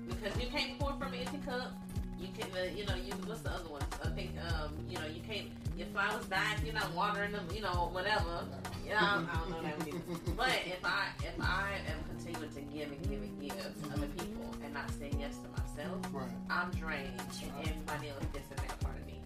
[0.08, 1.72] because you can't pour from an empty cup.
[2.20, 3.82] You can, uh, you know, you what's the other one?
[4.04, 5.48] I think, um, you know, you can't.
[5.76, 7.46] Your flowers die if you're not watering them.
[7.52, 8.46] You know, whatever.
[8.86, 9.98] Yeah, I don't, I don't know that either.
[10.36, 14.06] But if I if I am continuing to give and give and give to other
[14.18, 16.30] people and not saying yes to myself, Right.
[16.50, 19.18] I'm drained, and everybody else gets a bad part of me.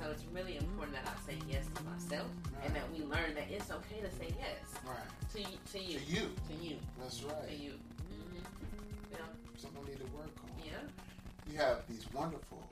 [0.00, 2.26] So it's really important that I say yes to myself,
[2.64, 5.06] and that we learn that it's okay to say yes Right.
[5.36, 6.24] to to you, To you.
[6.48, 7.36] to you, That's right.
[7.36, 7.58] to right.
[7.60, 7.72] you.
[8.08, 8.40] hmm
[9.12, 9.18] Yeah,
[9.58, 10.50] Something I need to work on.
[10.64, 10.80] yeah.
[11.52, 12.66] You have these wonderful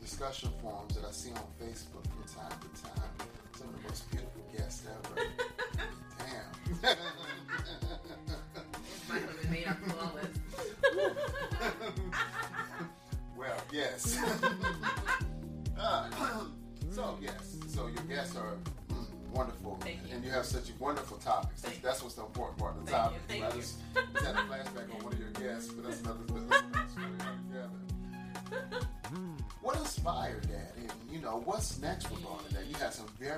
[0.00, 3.10] discussion forums that I see on Facebook from time to time.
[3.58, 5.45] Some of the most beautiful guests ever.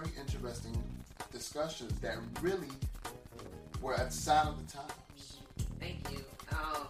[0.09, 0.77] Very interesting
[1.33, 2.69] discussions that really
[3.81, 5.39] were outside of the times.
[5.81, 6.19] Thank you.
[6.53, 6.89] Um,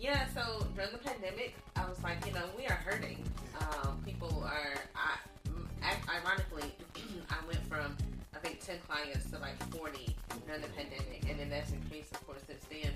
[0.00, 3.22] yeah, so during the pandemic, I was like, you know, we are hurting.
[3.60, 6.72] Um, people are, I, ironically,
[7.30, 7.96] I went from,
[8.34, 10.16] I think, 10 clients to like 40
[10.46, 12.92] during the pandemic, and then that's increased, of course, since then.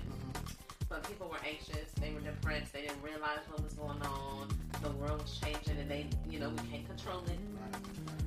[0.91, 4.49] But people were anxious, they were depressed, they didn't realize what was going on,
[4.83, 7.39] the world was changing, and they, you know, we can't control it.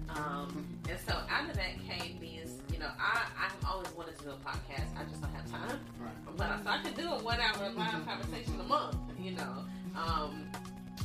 [0.09, 4.25] Um, and so out of that came these, you know, I, I've always wanted to
[4.25, 5.79] do a podcast, I just don't have time.
[6.01, 6.37] Right.
[6.39, 9.67] But I, so I could do a one hour live conversation a month, you know.
[9.95, 10.49] Um,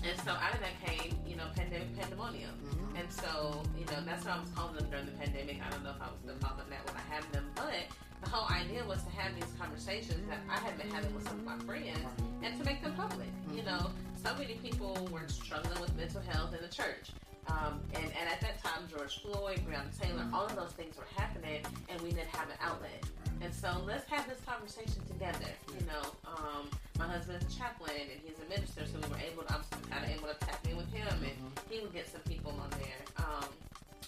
[0.07, 2.51] and so out of that came, you know, pandemic pandemonium.
[2.55, 2.99] Mhm.
[3.01, 5.59] And so, you know, that's what I was calling them during the pandemic.
[5.65, 7.83] I don't know if I was still calling them that when I had them, but
[8.29, 11.45] whole idea was to have these conversations that I had been having with some of
[11.45, 11.99] my friends
[12.43, 13.27] and to make them public.
[13.53, 13.89] You know,
[14.23, 17.09] so many people were struggling with mental health in the church.
[17.47, 21.09] Um, and, and at that time, George Floyd, Breonna Taylor, all of those things were
[21.17, 23.03] happening, and we didn't have an outlet.
[23.41, 25.49] And so let's have this conversation together.
[25.73, 29.43] You know, um, my husband's a chaplain and he's a minister, so we were able
[29.43, 31.33] to, I was kind of able to tap in with him, and
[31.69, 33.01] he would get some people on there.
[33.17, 33.49] Um,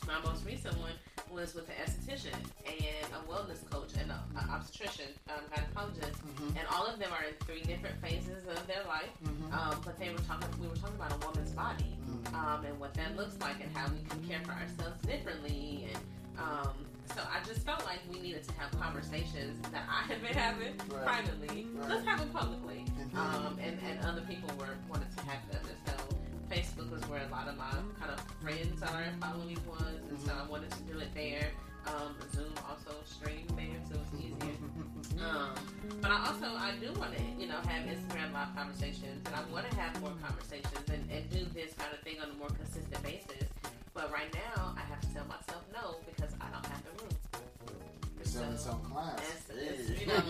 [0.05, 0.93] my most recent one
[1.31, 2.33] was with an esthetician
[2.65, 6.17] and a wellness coach and an obstetrician, um, gynecologist,
[6.57, 9.09] and all of them are in three different phases of their life.
[9.51, 11.97] Um, but they were talking, we were talking about a woman's body
[12.33, 15.87] um, and what that looks like and how we can care for ourselves differently.
[15.93, 16.03] And
[16.39, 16.73] um,
[17.15, 20.73] so I just felt like we needed to have conversations that I had been having
[20.89, 21.03] Right.
[21.05, 21.67] privately.
[21.75, 21.89] Right.
[21.89, 22.85] Let's have them publicly.
[22.99, 23.17] Indeed.
[23.17, 25.61] Um, and, and other people were wanted to have them.
[25.67, 26.15] And so
[26.49, 29.90] Facebook was where a lot of my kind of friends are following was.
[30.41, 31.51] And so I wanted to do it there.
[31.87, 34.53] Um, Zoom also streamed there, so it's easier.
[35.21, 35.53] Um,
[36.01, 39.43] but I also I do want to you know have Instagram live conversations, and I
[39.53, 42.47] want to have more conversations and, and do this kind of thing on a more
[42.47, 43.49] consistent basis.
[43.93, 47.11] But right now, I have to tell myself no because I don't have the room.
[48.23, 49.21] Seven some clients.
[49.49, 50.23] It's, it's, you know,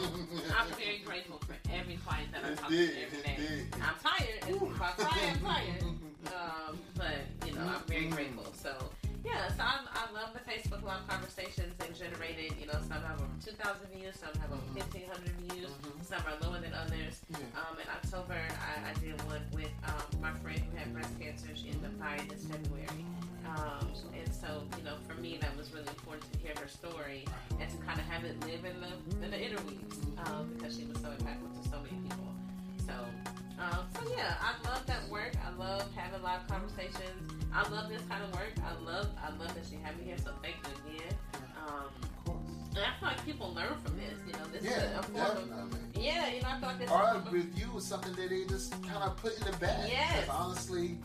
[0.58, 3.63] I'm very grateful for every client that I talk to every day.
[3.76, 4.39] I'm tired.
[4.47, 5.84] and If I cry, I'm tired.
[6.32, 8.45] Um, but you know, I'm very grateful.
[8.54, 8.74] So
[9.23, 11.73] yeah, so I, I love the Facebook Live conversations.
[11.77, 13.53] They've generated, you know, some have over 2,000
[13.93, 15.05] views, some have over 1,500
[15.45, 15.69] views,
[16.01, 17.21] some are lower than others.
[17.53, 21.47] Um, in October, I, I did one with um, my friend who had breast cancer.
[21.53, 23.05] She ended up dying this February.
[23.45, 27.25] Um, and so, you know, for me, that was really important to hear her story
[27.60, 30.86] and to kind of have it live in the in the interweaves um, because she
[30.86, 32.40] was so impactful to so many people.
[32.86, 32.94] So,
[33.60, 35.34] um, so yeah, I love that work.
[35.46, 37.32] I love having live conversations.
[37.54, 38.54] I love this kind of work.
[38.65, 40.17] I love I love that she had me here.
[40.17, 41.13] So thank you again.
[41.67, 42.38] Um, Of course.
[42.76, 44.17] and I feel like people learn from this.
[44.26, 46.34] You know, this is Yeah, a form of yeah.
[46.34, 48.46] You know, I feel like this is a Our of review is something that they
[48.46, 49.89] just kind of put in the bag.
[49.89, 50.28] Yes.
[50.30, 50.98] honestly,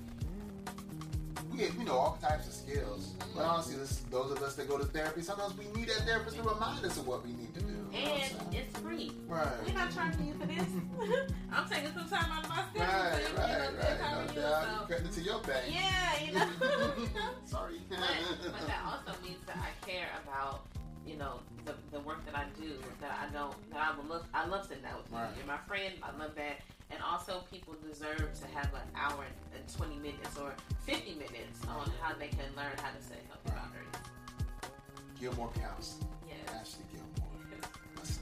[1.50, 3.12] we get, know, all types of skills.
[3.34, 6.36] But honestly, this, those of us that go to therapy, sometimes we need that therapist
[6.36, 7.75] to remind us of what we need to do.
[7.96, 9.12] You know what I'm and it's free.
[9.26, 9.46] Right.
[9.66, 10.66] We're not charging you for this.
[11.52, 14.34] I'm taking some time out of my schedule Right, to, you know, right, to right.
[14.34, 14.40] No you.
[14.40, 15.64] So, cutting into your bank.
[15.72, 16.46] yeah, you know.
[17.46, 17.80] Sorry.
[17.88, 17.98] but,
[18.42, 20.66] but that also means that I care about
[21.06, 24.26] you know the, the work that I do that I don't that I would love
[24.34, 25.12] I love sitting down with.
[25.12, 25.28] Right.
[25.36, 25.94] You're my friend.
[26.02, 26.60] I love that.
[26.90, 30.54] And also, people deserve to have an hour and 20 minutes or
[30.84, 33.56] 50 minutes on how they can learn how to set healthy Right.
[33.56, 33.94] boundaries.
[35.20, 36.06] Gilmore Counseling.
[36.28, 36.38] Yes.
[36.54, 37.15] Ashley Gilmore.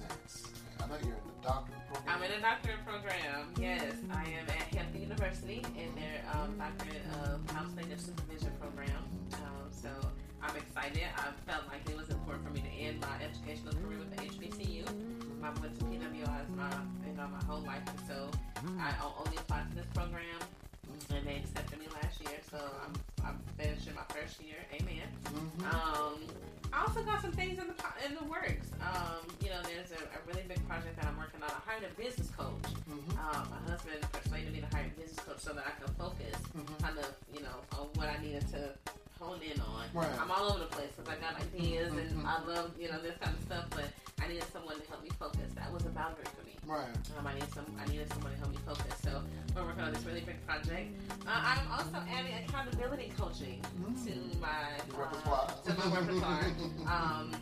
[0.08, 0.48] Next?
[0.82, 2.16] I know you're in the doctorate program.
[2.16, 3.52] I'm in a doctorate program.
[3.58, 9.00] Yes, I am at Hampton University in their um, doctorate of counseling and supervision program.
[9.34, 9.88] Um, so
[10.42, 11.02] I'm excited.
[11.16, 14.22] I felt like it was important for me to end my educational career with the
[14.28, 14.84] HBCU.
[15.42, 16.70] I went to PWI as my
[17.06, 18.28] you know my whole life, and so
[18.80, 20.40] I only applied to this program,
[21.10, 22.38] and they accepted me last year.
[22.50, 22.92] So I'm
[23.24, 24.56] I'm finishing my first year.
[24.72, 25.08] Amen.
[25.24, 25.72] Mhm.
[25.72, 26.20] Um,
[26.74, 28.66] I also got some things in the in the works.
[28.82, 31.50] Um, you know, there's a, a really big project that I'm working on.
[31.50, 32.50] I hired a business coach.
[32.90, 33.14] Mhm.
[33.14, 36.34] Um, my husband persuaded me to hire a business coach so that I can focus,
[36.52, 36.82] Mhm.
[36.82, 38.74] kind of, you know, on what I needed to
[39.18, 39.86] hone in on.
[39.94, 40.18] Right.
[40.20, 42.10] I'm all over the place because I got ideas Mhm.
[42.10, 43.66] and I love, you know, this kind of stuff.
[43.70, 43.86] But
[44.20, 45.52] I needed someone to help me focus.
[45.54, 46.43] That was a boundary for me.
[46.66, 46.86] Right.
[47.18, 47.66] Um, I need some.
[47.78, 48.94] I needed someone to help me focus.
[49.02, 49.20] So
[49.54, 50.96] we're working on this really big project.
[51.26, 53.60] Uh, I'm also adding accountability coaching
[54.04, 55.50] to my uh, repertoire.
[55.66, 56.44] to my repertoire.
[56.86, 57.32] um,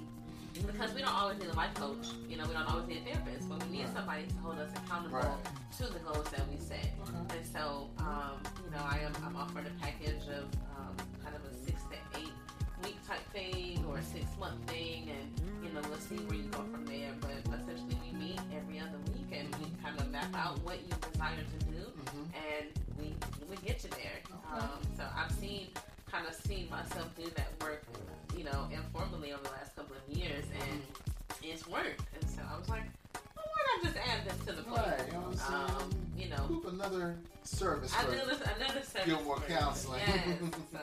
[0.66, 2.08] because we don't always need a life coach.
[2.28, 3.94] You know, we don't always need a therapist, but we need Right.
[3.94, 5.78] somebody to hold us accountable Right.
[5.78, 6.90] to the goals that we set.
[7.02, 7.36] Okay.
[7.38, 10.44] And so, um, you know, I am I'm offering a package of
[10.76, 12.32] um, kind of a six to eight
[12.84, 16.48] week type thing or a six month thing, and you know, we'll see where you
[16.50, 17.12] go from there.
[17.20, 19.11] But essentially, we meet every other week
[19.82, 22.26] kind of map out what you desire to do, Mhm.
[22.34, 22.66] and
[22.98, 23.14] we
[23.50, 24.20] we get you there.
[24.24, 24.60] Okay.
[24.64, 25.68] Um, so I've seen
[26.10, 27.82] kind of seen myself do that work,
[28.36, 30.82] you know, informally over the last couple of years, and
[31.42, 32.02] it's worked.
[32.20, 34.78] And so I was like, well, why not just add this to the plate?
[34.86, 35.06] Right.
[35.06, 35.80] You know what I'm saying?
[35.82, 39.06] Um, you know, another service I do this, another service.
[39.06, 40.00] Gilmore Counseling.
[40.06, 40.38] Yes.
[40.72, 40.80] so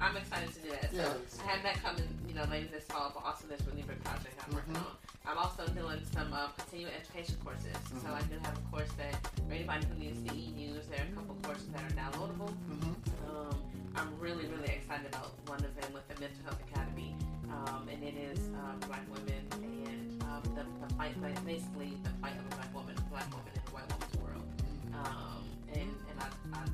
[0.00, 0.90] I'm excited to do that.
[0.90, 1.38] So Yes.
[1.44, 4.54] I have that coming, you know, later this fall, but also this reliever project I'm
[4.54, 4.78] working Mhm.
[4.86, 4.96] on.
[5.26, 7.76] I'm also doing some uh, continuing education courses.
[8.02, 8.16] So Mhm.
[8.18, 9.14] I do have a course that
[9.46, 12.50] for anybody who needs the CEUs, there are a couple courses that are downloadable.
[12.68, 12.94] Mhm.
[13.28, 13.62] Um,
[13.94, 17.14] I'm really, really excited about one of them with the Mental Health Academy,
[17.50, 22.10] um, and it is um, Black women and um, the, the fight, like basically the
[22.22, 24.46] fight of a Black woman, Black woman in a white woman's world.
[24.94, 26.28] Um, and and I,
[26.58, 26.64] I,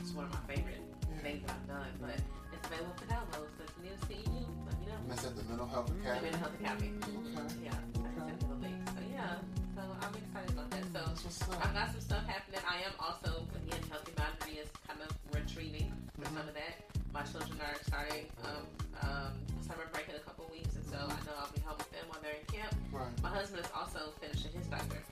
[0.00, 0.82] it's one of my favorite
[1.22, 2.16] things that I've done, but
[2.52, 3.48] it's available for download.
[3.56, 4.63] So if you need to see you, let me know.
[5.00, 6.30] And that's at the Mental Health The Academy.
[6.30, 6.90] Mental Health Academy.
[7.02, 7.64] Okay.
[7.64, 8.76] Yeah, I sent the link.
[8.88, 9.36] So, yeah.
[9.74, 10.84] So, I'm excited about that.
[10.92, 11.66] So That's what's up.
[11.66, 12.60] I've got some stuff happening.
[12.68, 16.82] I am also again healthy boundary is kind of retreating for some of that.
[17.12, 18.66] My children are starting um,
[19.02, 22.06] um, summer break in a couple weeks, and so I know I'll be helping them
[22.10, 22.74] while they're in camp.
[22.90, 23.06] Right.
[23.22, 25.03] My husband is also finishing his doctorate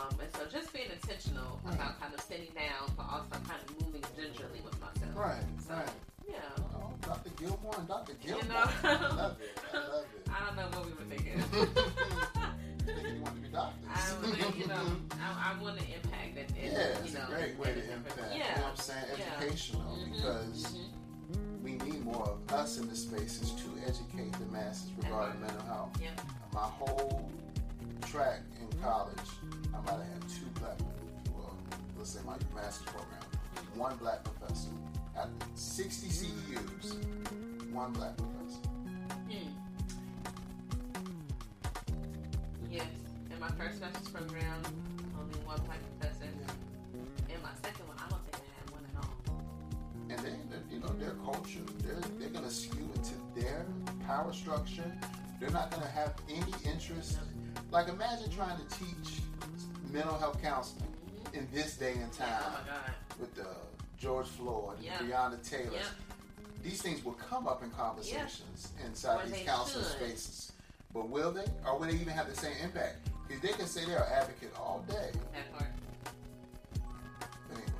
[0.00, 1.74] Um, and so just being intentional Right.
[1.74, 5.14] about kind of sitting down, but also kind of moving gingerly with myself.
[5.14, 5.44] Right.
[5.66, 5.88] So Right.
[6.28, 6.36] yeah,
[6.74, 7.30] Oh, Dr.
[7.36, 8.14] Gilmore and Dr.
[8.14, 8.42] Gilmore.
[8.42, 8.64] You know.
[8.84, 9.58] I love it.
[9.72, 10.28] I love it.
[10.30, 11.40] I don't know what we were thinking.
[12.86, 13.88] Thinking you want to be doctors.
[13.94, 16.48] I was like, you know, I, I want to impact it.
[16.58, 18.16] and, yeah, you it's know, a great way to make a difference.
[18.16, 18.34] impact.
[18.36, 18.50] Yeah.
[18.50, 19.04] You know what I'm saying?
[19.18, 19.36] Yeah.
[19.36, 20.64] Educational Mhm, because
[21.32, 21.62] mhm.
[21.62, 25.90] we need more of us in the spaces to educate the masses regarding mental health.
[26.00, 26.08] Yeah.
[26.54, 27.30] My whole
[28.06, 29.18] track in college,
[29.80, 30.78] I might have had two black,
[31.34, 31.56] well,
[31.96, 33.22] let's say my master's program,
[33.74, 34.68] one black professor.
[35.16, 38.68] At 60 CEUs, one black professor.
[39.30, 39.48] Hmm.
[42.70, 42.86] Yes.
[43.32, 44.62] In my first master's program,
[45.18, 46.24] only one black professor.
[46.24, 49.16] In my second one, I don't think I had one at all.
[50.10, 53.66] And then, you know, their culture, they're, they're going to skew it to their
[54.06, 54.92] power structure.
[55.40, 57.18] They're not going to have any interest.
[57.70, 59.19] Like, imagine trying to teach
[59.92, 60.86] mental health counseling
[61.32, 62.52] in this day and Oh time
[63.18, 63.44] with uh,
[63.98, 64.98] George Floyd, Yeah.
[64.98, 65.78] Breonna Taylor.
[66.62, 69.92] These things will come up in conversations inside Or these counseling should.
[69.92, 70.52] spaces.
[70.92, 71.44] But will they?
[71.66, 72.96] Or will they even have the same impact?
[73.28, 75.10] Because they can say they're an advocate all day.
[75.32, 75.70] That part.
[77.50, 77.70] Anyways,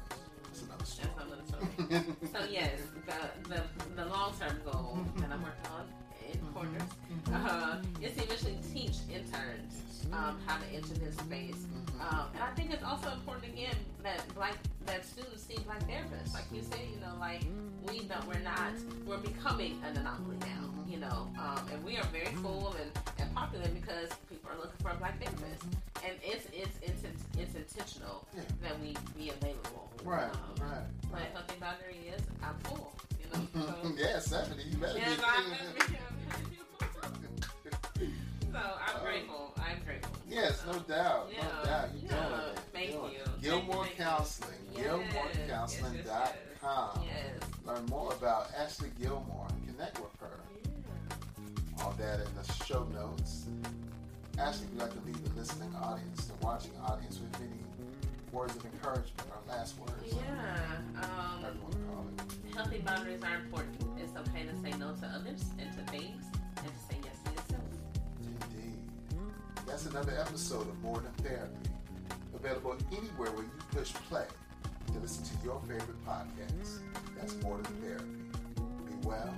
[0.44, 1.08] that's another story.
[1.18, 2.16] That's another story.
[2.32, 2.70] so yes,
[3.06, 3.62] the the,
[3.96, 5.86] the long term goal that I'm working on
[6.60, 6.82] quarters
[7.32, 11.64] uh, is to eventually teach interns um, how to enter this space.
[12.00, 16.32] Um, and I think it's also important again that black that students see black therapists,
[16.34, 17.42] like you say, you know, like
[17.86, 18.72] we know we're not
[19.06, 23.34] we're becoming an anomaly now, you know, um, and we are very full and, and
[23.34, 25.64] popular because people are looking for a black therapist,
[26.04, 27.02] and it's it's it's
[27.38, 28.42] it's intentional Yeah.
[28.62, 29.90] that we be available.
[30.04, 30.84] Right, Um, right.
[31.12, 33.46] but healthy boundary is I'm full, you know.
[33.82, 34.62] So, yeah, 70.
[34.64, 35.84] You better yes, be
[38.62, 39.54] I'm, so I'm grateful.
[39.58, 40.10] I'm grateful.
[40.28, 41.28] Yes, no doubt.
[41.32, 41.88] Yeah, No doubt.
[42.02, 42.28] You're yeah.
[42.28, 42.58] doing it.
[42.72, 43.18] Thank Doing you.
[43.20, 43.42] it.
[43.42, 44.04] Gilmore you, thank you.
[44.04, 44.58] Counseling.
[44.76, 47.02] Yes, GilmoreCounseling.com.
[47.04, 47.50] Yes.
[47.66, 50.40] Learn more about Ashley Gilmore and connect with her.
[50.64, 51.84] Yeah.
[51.84, 53.46] All that in the show notes.
[54.38, 57.50] Ashley, would you like to leave the listening audience, the watching audience, with any
[58.32, 59.92] words of encouragement or last words?
[60.06, 61.02] Yeah.
[61.02, 62.56] Um, you to call it.
[62.56, 63.76] healthy boundaries are important.
[63.98, 66.24] It's okay to say no to others and to things,
[69.70, 71.70] That's another episode of Than Therapy.
[72.35, 74.26] Available anywhere where you push play
[74.92, 76.80] to listen to your favorite podcast.
[77.16, 78.04] That's Than Therapy.
[78.85, 79.33] Be well,